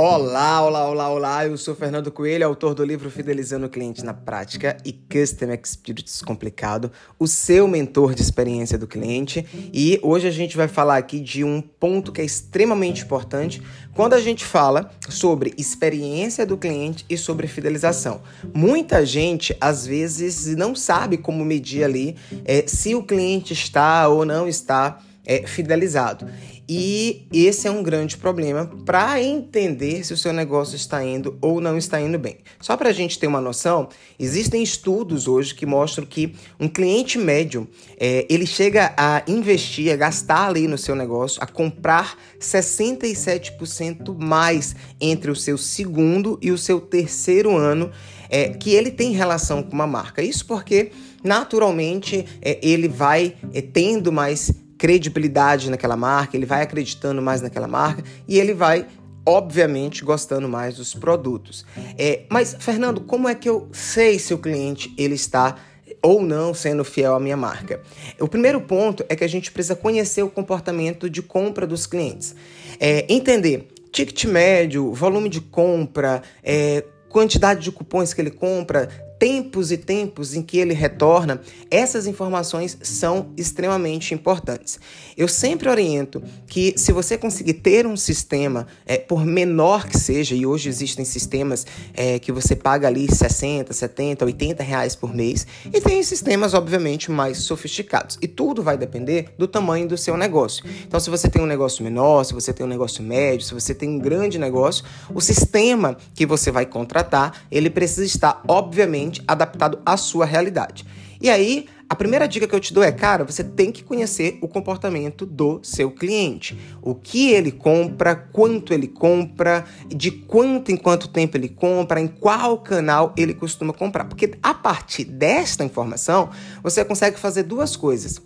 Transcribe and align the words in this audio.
Olá, 0.00 0.62
olá, 0.62 0.88
olá, 0.88 1.10
olá. 1.10 1.44
Eu 1.44 1.56
sou 1.56 1.74
Fernando 1.74 2.12
Coelho, 2.12 2.46
autor 2.46 2.72
do 2.72 2.84
livro 2.84 3.10
Fidelizando 3.10 3.66
o 3.66 3.68
Cliente 3.68 4.04
na 4.04 4.14
Prática 4.14 4.76
e 4.84 4.92
Custom 4.92 5.50
Experience 5.52 6.04
Descomplicado, 6.04 6.92
o 7.18 7.26
seu 7.26 7.66
mentor 7.66 8.14
de 8.14 8.22
experiência 8.22 8.78
do 8.78 8.86
cliente. 8.86 9.44
E 9.74 9.98
hoje 10.00 10.28
a 10.28 10.30
gente 10.30 10.56
vai 10.56 10.68
falar 10.68 10.98
aqui 10.98 11.18
de 11.18 11.42
um 11.42 11.60
ponto 11.60 12.12
que 12.12 12.20
é 12.20 12.24
extremamente 12.24 13.02
importante 13.02 13.60
quando 13.92 14.12
a 14.12 14.20
gente 14.20 14.44
fala 14.44 14.88
sobre 15.08 15.52
experiência 15.58 16.46
do 16.46 16.56
cliente 16.56 17.04
e 17.10 17.18
sobre 17.18 17.48
fidelização. 17.48 18.22
Muita 18.54 19.04
gente 19.04 19.56
às 19.60 19.84
vezes 19.84 20.46
não 20.54 20.76
sabe 20.76 21.16
como 21.16 21.44
medir 21.44 21.82
ali 21.82 22.14
é, 22.44 22.64
se 22.68 22.94
o 22.94 23.02
cliente 23.02 23.52
está 23.52 24.06
ou 24.06 24.24
não 24.24 24.46
está 24.46 25.00
é, 25.26 25.44
fidelizado. 25.44 26.24
E 26.70 27.26
esse 27.32 27.66
é 27.66 27.70
um 27.70 27.82
grande 27.82 28.18
problema 28.18 28.70
para 28.84 29.22
entender 29.22 30.04
se 30.04 30.12
o 30.12 30.18
seu 30.18 30.34
negócio 30.34 30.76
está 30.76 31.02
indo 31.02 31.38
ou 31.40 31.62
não 31.62 31.78
está 31.78 31.98
indo 31.98 32.18
bem. 32.18 32.36
Só 32.60 32.76
para 32.76 32.90
a 32.90 32.92
gente 32.92 33.18
ter 33.18 33.26
uma 33.26 33.40
noção, 33.40 33.88
existem 34.18 34.62
estudos 34.62 35.26
hoje 35.26 35.54
que 35.54 35.64
mostram 35.64 36.04
que 36.04 36.34
um 36.60 36.68
cliente 36.68 37.16
médio 37.16 37.66
é, 37.98 38.26
ele 38.28 38.44
chega 38.44 38.92
a 38.98 39.22
investir, 39.26 39.90
a 39.90 39.96
gastar 39.96 40.48
ali 40.48 40.68
no 40.68 40.76
seu 40.76 40.94
negócio, 40.94 41.42
a 41.42 41.46
comprar 41.46 42.18
67% 42.38 44.14
mais 44.18 44.76
entre 45.00 45.30
o 45.30 45.36
seu 45.36 45.56
segundo 45.56 46.38
e 46.42 46.50
o 46.50 46.58
seu 46.58 46.82
terceiro 46.82 47.56
ano 47.56 47.90
é, 48.28 48.50
que 48.50 48.74
ele 48.74 48.90
tem 48.90 49.12
relação 49.12 49.62
com 49.62 49.72
uma 49.72 49.86
marca. 49.86 50.22
Isso 50.22 50.44
porque 50.44 50.90
naturalmente 51.24 52.26
é, 52.42 52.58
ele 52.62 52.88
vai 52.88 53.34
é, 53.54 53.62
tendo 53.62 54.12
mais 54.12 54.52
credibilidade 54.78 55.68
naquela 55.70 55.96
marca, 55.96 56.36
ele 56.36 56.46
vai 56.46 56.62
acreditando 56.62 57.20
mais 57.20 57.42
naquela 57.42 57.66
marca 57.66 58.02
e 58.26 58.38
ele 58.38 58.54
vai 58.54 58.86
obviamente 59.26 60.04
gostando 60.04 60.48
mais 60.48 60.76
dos 60.76 60.94
produtos. 60.94 61.66
É, 61.98 62.22
mas 62.30 62.56
Fernando, 62.58 63.02
como 63.02 63.28
é 63.28 63.34
que 63.34 63.48
eu 63.48 63.68
sei 63.72 64.18
se 64.18 64.32
o 64.32 64.38
cliente 64.38 64.94
ele 64.96 65.16
está 65.16 65.56
ou 66.00 66.22
não 66.22 66.54
sendo 66.54 66.82
fiel 66.84 67.14
à 67.14 67.20
minha 67.20 67.36
marca? 67.36 67.82
O 68.18 68.26
primeiro 68.26 68.60
ponto 68.60 69.04
é 69.08 69.14
que 69.14 69.24
a 69.24 69.28
gente 69.28 69.52
precisa 69.52 69.76
conhecer 69.76 70.22
o 70.22 70.30
comportamento 70.30 71.10
de 71.10 71.20
compra 71.20 71.66
dos 71.66 71.86
clientes, 71.86 72.34
é, 72.80 73.04
entender 73.12 73.68
ticket 73.92 74.24
médio, 74.24 74.94
volume 74.94 75.28
de 75.28 75.40
compra, 75.40 76.22
é, 76.42 76.84
quantidade 77.08 77.60
de 77.60 77.72
cupons 77.72 78.14
que 78.14 78.20
ele 78.20 78.30
compra, 78.30 78.88
tempos 79.18 79.72
e 79.72 79.76
tempos 79.76 80.34
em 80.34 80.42
que 80.42 80.58
ele 80.58 80.74
retorna, 80.74 81.40
essas 81.70 82.06
informações 82.06 82.78
são 82.82 83.30
extremamente 83.36 84.14
importantes. 84.14 84.78
Eu 85.16 85.26
sempre 85.26 85.68
oriento 85.68 86.22
que 86.46 86.74
se 86.76 86.92
você 86.92 87.18
conseguir 87.18 87.54
ter 87.54 87.86
um 87.86 87.96
sistema, 87.96 88.66
é, 88.86 88.96
por 88.96 89.24
menor 89.24 89.86
que 89.86 89.98
seja, 89.98 90.34
e 90.34 90.46
hoje 90.46 90.68
existem 90.68 91.04
sistemas 91.04 91.66
é, 91.94 92.18
que 92.18 92.30
você 92.30 92.54
paga 92.54 92.86
ali 92.86 93.12
60, 93.12 93.72
70, 93.72 94.24
80 94.24 94.62
reais 94.62 94.94
por 94.94 95.14
mês, 95.14 95.46
e 95.72 95.80
tem 95.80 96.02
sistemas, 96.02 96.54
obviamente, 96.54 97.10
mais 97.10 97.38
sofisticados. 97.38 98.18
E 98.22 98.28
tudo 98.28 98.62
vai 98.62 98.76
depender 98.76 99.30
do 99.36 99.48
tamanho 99.48 99.88
do 99.88 99.98
seu 99.98 100.16
negócio. 100.16 100.64
Então, 100.86 101.00
se 101.00 101.10
você 101.10 101.28
tem 101.28 101.42
um 101.42 101.46
negócio 101.46 101.82
menor, 101.82 102.24
se 102.24 102.32
você 102.32 102.52
tem 102.52 102.64
um 102.64 102.68
negócio 102.68 103.02
médio, 103.02 103.44
se 103.44 103.54
você 103.54 103.74
tem 103.74 103.88
um 103.88 103.98
grande 103.98 104.38
negócio, 104.38 104.84
o 105.12 105.20
sistema 105.20 105.96
que 106.14 106.24
você 106.24 106.50
vai 106.50 106.64
contratar, 106.66 107.44
ele 107.50 107.70
precisa 107.70 108.04
estar, 108.04 108.42
obviamente, 108.46 109.07
adaptado 109.26 109.80
à 109.84 109.96
sua 109.96 110.24
realidade. 110.24 110.84
E 111.20 111.28
aí, 111.28 111.66
a 111.88 111.96
primeira 111.96 112.28
dica 112.28 112.46
que 112.46 112.54
eu 112.54 112.60
te 112.60 112.72
dou 112.72 112.84
é, 112.84 112.92
cara, 112.92 113.24
você 113.24 113.42
tem 113.42 113.72
que 113.72 113.82
conhecer 113.82 114.38
o 114.42 114.46
comportamento 114.46 115.24
do 115.24 115.58
seu 115.62 115.90
cliente. 115.90 116.56
O 116.82 116.94
que 116.94 117.30
ele 117.30 117.50
compra, 117.50 118.14
quanto 118.14 118.74
ele 118.74 118.86
compra, 118.86 119.64
de 119.88 120.10
quanto 120.10 120.70
em 120.70 120.76
quanto 120.76 121.08
tempo 121.08 121.36
ele 121.36 121.48
compra, 121.48 121.98
em 121.98 122.06
qual 122.06 122.58
canal 122.58 123.14
ele 123.16 123.32
costuma 123.32 123.72
comprar. 123.72 124.04
Porque 124.04 124.32
a 124.42 124.52
partir 124.52 125.04
desta 125.04 125.64
informação, 125.64 126.28
você 126.62 126.84
consegue 126.84 127.18
fazer 127.18 127.44
duas 127.44 127.74
coisas 127.74 128.20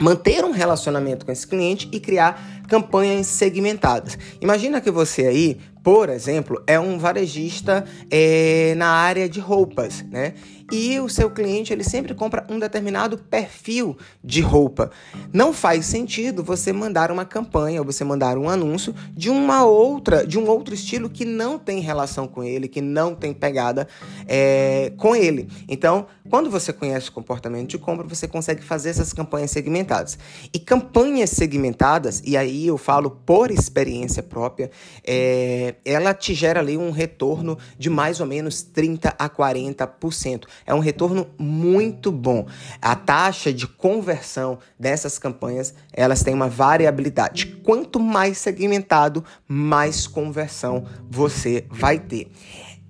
manter 0.00 0.44
um 0.44 0.50
relacionamento 0.50 1.24
com 1.24 1.30
esse 1.30 1.46
cliente 1.46 1.88
e 1.92 2.00
criar 2.00 2.62
campanhas 2.66 3.26
segmentadas. 3.26 4.18
Imagina 4.40 4.80
que 4.80 4.90
você 4.90 5.26
aí 5.26 5.60
por 5.82 6.08
exemplo, 6.08 6.62
é 6.66 6.78
um 6.78 6.98
varejista 6.98 7.84
é, 8.10 8.74
na 8.76 8.88
área 8.88 9.28
de 9.28 9.40
roupas, 9.40 10.02
né? 10.02 10.34
E 10.72 10.98
o 11.00 11.08
seu 11.08 11.30
cliente 11.30 11.70
ele 11.70 11.84
sempre 11.84 12.14
compra 12.14 12.46
um 12.48 12.58
determinado 12.58 13.18
perfil 13.18 13.94
de 14.24 14.40
roupa. 14.40 14.90
Não 15.30 15.52
faz 15.52 15.84
sentido 15.84 16.42
você 16.42 16.72
mandar 16.72 17.10
uma 17.10 17.26
campanha 17.26 17.80
ou 17.80 17.84
você 17.84 18.02
mandar 18.04 18.38
um 18.38 18.48
anúncio 18.48 18.94
de 19.12 19.28
uma 19.28 19.66
outra, 19.66 20.26
de 20.26 20.38
um 20.38 20.48
outro 20.48 20.72
estilo 20.72 21.10
que 21.10 21.26
não 21.26 21.58
tem 21.58 21.80
relação 21.80 22.26
com 22.26 22.42
ele, 22.42 22.68
que 22.68 22.80
não 22.80 23.14
tem 23.14 23.34
pegada 23.34 23.86
é, 24.26 24.94
com 24.96 25.14
ele. 25.14 25.46
Então, 25.68 26.06
quando 26.30 26.48
você 26.48 26.72
conhece 26.72 27.10
o 27.10 27.12
comportamento 27.12 27.68
de 27.68 27.76
compra, 27.76 28.06
você 28.06 28.26
consegue 28.26 28.62
fazer 28.62 28.90
essas 28.90 29.12
campanhas 29.12 29.50
segmentadas. 29.50 30.18
E 30.54 30.58
campanhas 30.58 31.28
segmentadas, 31.28 32.22
e 32.24 32.34
aí 32.34 32.66
eu 32.66 32.78
falo 32.78 33.10
por 33.10 33.50
experiência 33.50 34.22
própria, 34.22 34.70
é, 35.04 35.71
ela 35.84 36.14
te 36.14 36.34
gera 36.34 36.60
ali 36.60 36.76
um 36.76 36.90
retorno 36.90 37.58
de 37.78 37.90
mais 37.90 38.20
ou 38.20 38.26
menos 38.26 38.62
30 38.62 39.14
a 39.18 39.28
40%. 39.28 40.44
É 40.66 40.74
um 40.74 40.78
retorno 40.78 41.28
muito 41.38 42.10
bom. 42.10 42.46
A 42.80 42.94
taxa 42.94 43.52
de 43.52 43.66
conversão 43.66 44.58
dessas 44.78 45.18
campanhas, 45.18 45.74
elas 45.92 46.22
têm 46.22 46.34
uma 46.34 46.48
variabilidade. 46.48 47.46
Quanto 47.62 47.98
mais 48.00 48.38
segmentado, 48.38 49.24
mais 49.46 50.06
conversão 50.06 50.84
você 51.08 51.66
vai 51.70 51.98
ter. 51.98 52.30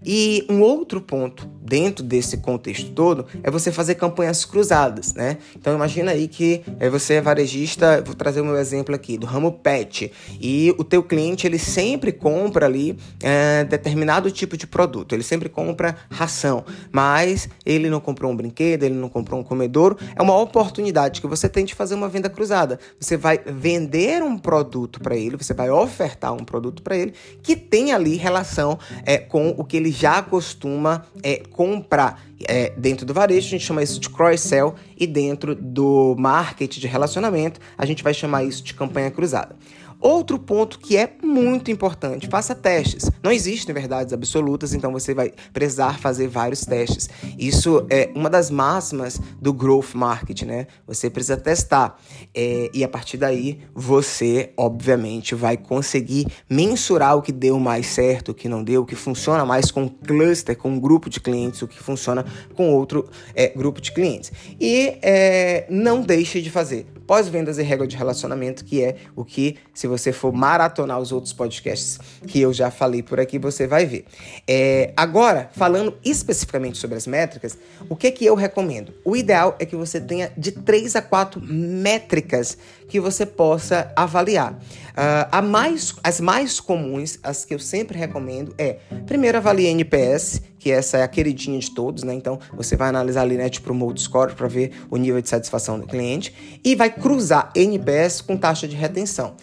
E 0.05 0.45
um 0.49 0.61
outro 0.61 1.01
ponto 1.01 1.47
dentro 1.63 2.05
desse 2.05 2.39
contexto 2.39 2.91
todo 2.91 3.25
é 3.43 3.51
você 3.51 3.71
fazer 3.71 3.95
campanhas 3.95 4.45
cruzadas, 4.45 5.15
né? 5.15 5.39
Então 5.57 5.75
imagina 5.75 6.11
aí 6.11 6.27
que 6.27 6.63
é, 6.81 6.91
você 6.91 7.15
é 7.15 7.21
varejista, 7.21 8.03
vou 8.05 8.15
trazer 8.15 8.41
o 8.41 8.45
meu 8.45 8.57
exemplo 8.57 8.95
aqui 8.95 9.17
do 9.17 9.27
ramo 9.27 9.53
pet 9.53 10.13
e 10.41 10.75
o 10.77 10.85
teu 10.85 11.03
cliente 11.03 11.47
ele 11.47 11.59
sempre 11.59 12.13
compra 12.13 12.67
ali 12.67 12.99
é, 13.23 13.65
determinado 13.65 14.31
tipo 14.31 14.57
de 14.57 14.67
produto, 14.67 15.15
ele 15.15 15.23
sempre 15.23 15.49
compra 15.49 15.97
ração, 16.11 16.65
mas 16.91 17.49
ele 17.65 17.89
não 17.89 18.01
comprou 18.01 18.31
um 18.31 18.37
brinquedo, 18.37 18.83
ele 18.83 18.95
não 18.95 19.09
comprou 19.09 19.41
um 19.41 19.45
comedouro, 19.45 19.97
é 20.17 20.21
uma 20.21 20.39
oportunidade 20.39 21.21
que 21.21 21.27
você 21.27 21.49
tem 21.49 21.65
de 21.65 21.75
fazer 21.75 21.95
uma 21.95 22.09
venda 22.09 22.29
cruzada. 22.29 22.79
Você 22.99 23.17
vai 23.17 23.39
vender 23.39 24.23
um 24.23 24.37
produto 24.37 25.01
para 25.01 25.17
ele, 25.17 25.37
você 25.37 25.55
vai 25.55 25.71
ofertar 25.71 26.33
um 26.33 26.45
produto 26.45 26.83
para 26.83 26.97
ele 26.97 27.15
que 27.43 27.55
tem 27.55 27.93
ali 27.93 28.17
relação 28.17 28.79
é, 29.05 29.19
com 29.19 29.55
o 29.57 29.65
que 29.65 29.77
ele 29.77 29.92
já 29.93 30.23
costuma 30.23 31.05
é, 31.23 31.43
comprar. 31.51 32.21
É, 32.49 32.73
dentro 32.77 33.07
do 33.07 33.15
varejo, 33.15 33.47
a 33.47 33.51
gente 33.51 33.65
chama 33.65 33.83
isso 33.85 34.01
de 34.01 34.11
cross-sell, 34.11 34.75
e 34.99 35.07
dentro 35.07 35.55
do 35.55 36.17
marketing 36.19 36.81
de 36.81 36.87
relacionamento, 36.89 37.61
a 37.79 37.87
gente 37.87 38.03
vai 38.03 38.13
chamar 38.13 38.43
isso 38.43 38.65
de 38.65 38.75
campanha 38.75 39.11
cruzada. 39.11 39.55
Outro 40.03 40.37
ponto 40.37 40.81
que 40.81 40.97
é 40.97 41.13
muito 41.23 41.71
importante, 41.71 42.27
faça 42.27 42.57
testes. 42.57 43.09
Não 43.23 43.31
existem 43.31 43.73
verdades 43.73 44.13
absolutas, 44.13 44.75
então 44.75 44.91
você 44.91 45.15
vai 45.15 45.33
precisar 45.53 45.97
fazer 46.01 46.27
vários 46.27 46.65
testes. 46.65 47.09
Isso 47.39 47.87
é 47.89 48.11
uma 48.13 48.29
das 48.29 48.51
máximas 48.51 49.21
do 49.41 49.53
growth 49.53 49.95
marketing, 49.95 50.47
né? 50.47 50.67
Você 50.89 51.09
precisa 51.09 51.37
testar 51.37 52.01
é, 52.35 52.69
e 52.75 52.83
a 52.83 52.89
partir 52.89 53.17
daí 53.17 53.61
você, 53.73 54.53
obviamente, 54.57 55.37
vai 55.37 55.57
conseguir 55.57 56.27
mensurar 56.51 57.17
o 57.17 57.23
que 57.23 57.31
deu 57.31 57.61
mais 57.61 57.87
certo, 57.87 58.31
o 58.31 58.35
que 58.35 58.49
não 58.49 58.65
deu, 58.65 58.83
o 58.83 58.85
que 58.85 58.97
funciona 58.97 59.45
mais 59.45 59.71
com 59.71 59.89
cluster, 59.89 60.57
com 60.57 60.71
um 60.71 60.81
grupo 60.81 61.09
de 61.09 61.21
clientes, 61.21 61.63
o 61.63 61.69
que 61.69 61.79
funciona 61.79 62.27
com 62.57 62.75
outro 62.75 63.09
é, 63.37 63.49
grupo 63.51 63.81
de 63.81 63.93
clientes. 63.93 64.33
E 64.61 64.99
é, 65.01 65.65
não 65.71 66.03
deixe 66.03 66.43
de 66.43 66.51
fazer 66.51 66.87
pós-vendas 67.13 67.59
e 67.59 67.63
regra 67.63 67.87
de 67.87 67.95
relacionamento, 67.95 68.65
que 68.65 68.83
é 68.83 68.97
o 69.15 69.23
que, 69.23 69.59
se 69.75 69.87
você 69.87 70.15
for 70.15 70.33
maratonar 70.33 70.99
os 70.99 71.13
outros 71.13 71.31
podcasts 71.35 71.99
que 72.27 72.41
eu 72.41 72.55
já 72.55 72.71
falei 72.71 73.03
por 73.03 73.21
aqui, 73.21 73.39
você 73.39 73.67
vai 73.67 73.85
ver. 73.85 74.07
É, 74.49 74.95
agora, 74.97 75.51
falando 75.53 75.95
especificamente 76.03 76.79
sobre 76.79 76.97
as 76.97 77.07
métricas, 77.07 77.59
o 77.87 77.95
que, 77.95 78.11
que 78.11 78.25
eu 78.25 78.35
recomendo? 78.35 78.95
O 79.05 79.15
ideal 79.15 79.55
é 79.59 79.67
que 79.67 79.77
você 79.77 80.01
tenha 80.01 80.33
de 80.39 80.53
3 80.53 80.97
a 80.97 81.03
4 81.03 81.39
métricas 81.39 82.57
que 82.93 83.01
você 83.01 83.25
possa 83.25 83.91
avaliar. 83.97 84.53
Uh, 84.53 85.43
mais, 85.43 85.95
as 86.05 86.21
mais 86.21 86.61
comuns, 86.61 87.19
as 87.23 87.43
que 87.43 87.55
eu 87.55 87.59
sempre 87.59 87.99
recomendo, 87.99 88.55
é 88.59 88.81
primeiro 89.07 89.39
avalie 89.39 89.67
NPS, 89.69 90.43
que 90.59 90.71
essa 90.71 90.99
é 90.99 91.03
a 91.03 91.09
queridinha 91.09 91.59
de 91.59 91.71
todos, 91.71 92.03
né? 92.03 92.13
Então 92.13 92.39
você 92.53 92.77
vai 92.77 92.91
analisar 92.91 93.23
ali 93.23 93.39
Net 93.39 93.63
Promote 93.63 94.03
Score 94.03 94.35
para 94.35 94.47
ver 94.47 94.73
o 94.91 94.99
nível 94.99 95.23
de 95.23 95.29
satisfação 95.31 95.81
do 95.81 95.87
cliente 95.87 96.61
e 96.63 96.75
vai 96.75 96.91
cruzar 96.91 97.51
NPS 97.57 98.21
com 98.21 98.37
taxa 98.37 98.69
de 98.69 98.77
retenção. 98.77 99.37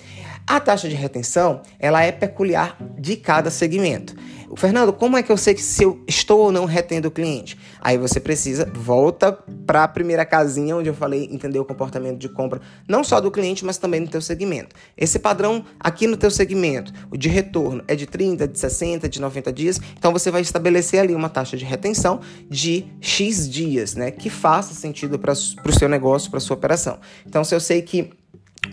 A 0.46 0.60
taxa 0.60 0.88
de 0.88 0.94
retenção 0.94 1.64
ela 1.80 2.04
é 2.04 2.12
peculiar 2.12 2.78
de 3.00 3.16
cada 3.16 3.50
segmento. 3.50 4.16
Fernando, 4.56 4.94
como 4.94 5.18
é 5.18 5.24
que 5.24 5.32
eu 5.32 5.38
sei 5.38 5.54
que 5.54 5.62
se 5.62 5.84
eu 5.84 6.04
estou 6.08 6.40
ou 6.40 6.52
não 6.52 6.66
retendo 6.66 7.08
o 7.08 7.12
cliente? 7.12 7.58
Aí 7.82 7.98
você 7.98 8.20
precisa, 8.20 8.70
volta 8.74 9.32
para 9.66 9.84
a 9.84 9.88
primeira 9.88 10.26
casinha 10.26 10.76
onde 10.76 10.90
eu 10.90 10.94
falei 10.94 11.30
entender 11.32 11.60
o 11.60 11.66
comportamento 11.66 12.18
de 12.18 12.30
compra, 12.30 12.62
não 12.88 13.04
só 13.04 13.20
do 13.20 13.32
cliente, 13.32 13.64
mas 13.66 13.78
também 13.78 14.00
no 14.00 14.08
teu 14.08 14.22
segmento. 14.22 14.76
Esse 14.98 15.20
padrão 15.20 15.64
aqui 15.80 16.08
no 16.08 16.18
teu 16.18 16.32
segmento, 16.32 16.92
o 17.12 17.18
de 17.18 17.30
retorno, 17.30 17.84
é 17.88 17.96
de 17.96 18.06
30, 18.06 18.48
de 18.48 18.60
60, 18.60 19.08
de 19.08 19.22
90 19.22 19.54
dias, 19.54 19.80
então 19.98 20.12
você 20.12 20.32
vai 20.32 20.42
estabelecer 20.42 21.00
ali 21.00 21.14
uma 21.14 21.30
taxa 21.30 21.56
de 21.56 21.66
retenção 21.66 22.20
de 22.50 22.86
X 23.00 23.50
dias, 23.50 23.96
né? 23.96 24.12
Que 24.12 24.30
faça 24.30 24.74
sentido 24.74 25.20
para 25.20 25.34
o 25.34 25.72
seu 25.72 25.90
negócio, 25.90 26.32
para 26.32 26.40
sua 26.40 26.56
operação. 26.56 27.00
Então, 27.26 27.44
se 27.44 27.54
eu 27.54 27.60
sei 27.60 27.82
que 27.82 28.10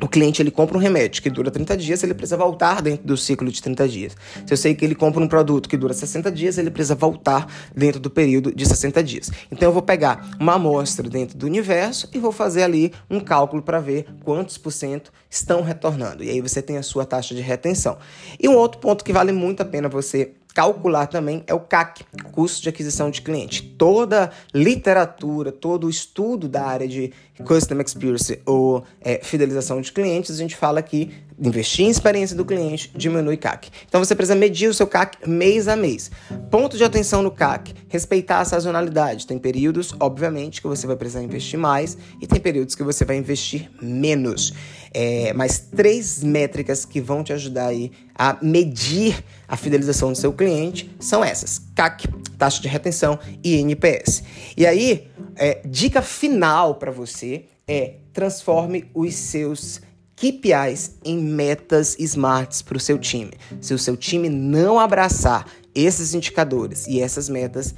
o 0.01 0.09
cliente 0.09 0.43
ele 0.43 0.51
compra 0.51 0.77
um 0.77 0.81
remédio 0.81 1.23
que 1.23 1.31
dura 1.31 1.51
30 1.51 1.77
dias, 1.77 2.03
ele 2.03 2.13
precisa 2.13 2.37
voltar 2.37 2.83
dentro 2.83 3.07
do 3.07 3.17
ciclo 3.17 3.51
de 3.51 3.63
30 3.63 3.89
dias. 3.89 4.17
Se 4.45 4.53
eu 4.53 4.57
sei 4.57 4.75
que 4.75 4.85
ele 4.85 4.95
compra 4.95 5.23
um 5.23 5.29
produto 5.29 5.69
que 5.69 5.77
dura 5.77 5.95
60 5.95 6.31
dias, 6.31 6.59
ele 6.59 6.71
precisa 6.71 6.95
voltar 6.95 7.47
dentro 7.75 8.01
do 8.01 8.11
período 8.11 8.55
de 8.55 8.67
60 8.67 9.03
dias. 9.03 9.31
Então 9.51 9.69
eu 9.69 9.73
vou 9.73 9.83
pegar 9.83 10.29
uma 10.39 10.55
amostra 10.55 11.09
dentro 11.09 11.39
do 11.39 11.47
universo 11.47 12.09
e 12.13 12.19
vou 12.19 12.33
fazer 12.33 12.63
ali 12.63 12.93
um 13.09 13.21
cálculo 13.21 13.63
para 13.63 13.81
ver 13.81 14.07
quantos 14.25 14.59
por 14.59 14.73
cento 14.73 15.13
estão 15.31 15.63
retornando. 15.63 16.23
E 16.23 16.31
aí 16.31 16.41
você 16.41 16.61
tem 16.61 16.77
a 16.77 16.83
sua 16.83 17.05
taxa 17.05 17.35
de 17.35 17.41
retenção. 17.41 17.97
E 18.41 18.49
um 18.49 18.55
outro 18.55 18.81
ponto 18.81 19.05
que 19.05 19.13
vale 19.13 19.33
muito 19.33 19.63
a 19.63 19.65
pena 19.65 19.89
você 19.89 20.33
calcular 20.57 21.07
também 21.07 21.45
é 21.47 21.53
o 21.53 21.61
CAC, 21.61 22.03
custo 22.33 22.63
de 22.63 22.71
aquisição 22.71 23.11
de 23.11 23.21
cliente. 23.21 23.63
Toda 23.63 24.33
literatura, 24.55 25.53
todo 25.53 25.91
estudo 25.91 26.49
da 26.49 26.65
área 26.65 26.89
de 26.89 27.13
Customer 27.45 27.85
Experience 27.85 28.41
ou 28.47 28.83
é, 29.03 29.21
fidelização 29.23 29.83
de 29.83 29.93
clientes, 29.93 30.31
a 30.31 30.39
gente 30.39 30.57
fala 30.57 30.81
que 30.81 31.13
investir 31.39 31.85
em 31.85 31.91
experiência 31.91 32.37
do 32.37 32.45
cliente 32.45 32.91
diminui 32.95 33.37
CAC. 33.37 33.71
Então 33.87 34.03
você 34.03 34.15
precisa 34.15 34.35
medir 34.35 34.69
o 34.69 34.75
seu 34.75 34.87
CAC 34.87 35.29
mês 35.29 35.69
a 35.69 35.77
mês. 35.77 36.11
Ponto 36.51 36.77
de 36.77 36.85
atenção 36.85 37.23
no 37.23 37.31
CAC, 37.31 37.75
respeitar 37.89 38.41
a 38.41 38.45
sazonalidade. 38.45 39.27
Tem 39.27 39.39
períodos, 39.39 39.95
obviamente, 40.01 40.61
que 40.61 40.67
você 40.67 40.87
vai 40.87 40.97
precisar 40.97 41.23
investir 41.23 41.59
mais 41.59 41.97
e 42.21 42.27
tem 42.27 42.41
períodos 42.41 42.75
que 42.75 42.83
você 42.83 43.05
vai 43.05 43.17
investir 43.17 43.71
menos. 43.81 44.55
É, 44.93 45.33
mas 45.35 45.59
três 45.59 46.23
métricas 46.23 46.85
que 46.85 47.01
vão 47.01 47.23
te 47.23 47.33
ajudar 47.33 47.67
aí 47.67 47.93
a 48.15 48.39
medir 48.41 49.23
a 49.47 49.57
fidelização 49.57 50.11
do 50.11 50.17
seu 50.17 50.33
cliente 50.33 50.91
são 50.99 51.23
essas: 51.23 51.61
CAC, 51.75 52.09
taxa 52.39 52.63
de 52.63 52.69
retenção 52.69 53.19
e 53.45 53.57
NPS. 53.57 54.23
E 54.57 54.67
aí, 54.67 55.09
é, 55.37 55.61
dica 55.67 56.01
final 56.01 56.77
para 56.77 56.91
você 56.91 57.45
é 57.69 57.95
transforme 58.13 58.89
os 58.95 59.15
seus 59.15 59.83
KPIs 60.17 60.97
em 61.05 61.19
metas 61.19 61.95
smarts 61.99 62.63
para 62.63 62.79
o 62.79 62.81
seu 62.81 62.99
time. 62.99 63.33
Se 63.61 63.75
o 63.75 63.79
seu 63.79 63.97
time 63.97 64.31
não 64.31 64.81
abraçar 64.81 65.47
esses 65.75 66.15
indicadores 66.15 66.87
e 66.87 67.01
essas 67.01 67.29
metas, 67.29 67.75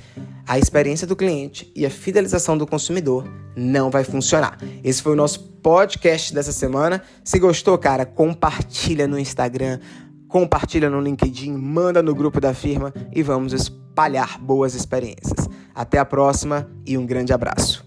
a 0.47 0.57
experiência 0.57 1.05
do 1.05 1.17
cliente 1.17 1.71
e 1.75 1.85
a 1.85 1.91
fidelização 1.91 2.57
do 2.57 2.65
consumidor 2.65 3.29
não 3.57 3.91
vai 3.91 4.05
funcionar. 4.05 4.57
Esse 4.85 5.03
foi 5.03 5.13
o 5.13 5.17
nosso 5.17 5.41
podcast 5.61 6.33
dessa 6.33 6.53
semana. 6.53 7.03
Se 7.25 7.41
gostou, 7.41 7.77
cara, 7.77 8.07
compartilha 8.07 9.09
no 9.09 9.19
Instagram, 9.19 9.81
compartilha 10.29 10.89
no 10.89 11.01
LinkedIn, 11.01 11.53
manda 11.53 12.01
no 12.01 12.15
grupo 12.15 12.41
da 12.41 12.55
firma 12.55 12.95
e 13.13 13.21
vamos 13.21 13.53
espalhar 13.53 14.39
boas 14.39 14.77
experiências. 14.77 15.49
Até 15.75 15.99
a 15.99 16.05
próxima 16.05 16.71
e 16.87 16.97
um 16.97 17.05
grande 17.05 17.33
abraço. 17.33 17.85